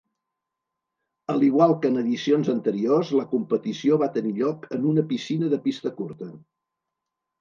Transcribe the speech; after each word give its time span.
A 1.33 1.35
l'igual 1.41 1.73
que 1.83 1.91
en 1.93 1.99
edicions 2.03 2.49
anteriors, 2.55 3.11
la 3.19 3.27
competició 3.35 4.01
va 4.05 4.09
tenir 4.19 4.35
lloc 4.41 4.69
en 4.79 4.89
una 4.95 5.05
piscina 5.13 5.51
de 5.53 5.61
pista 5.69 5.97
curta. 6.01 6.35